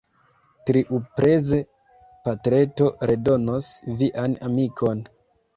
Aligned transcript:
Tiupreze, 0.69 1.59
patreto 2.29 2.87
redonos 3.13 3.71
vian 4.01 4.37
amikon. 4.49 5.09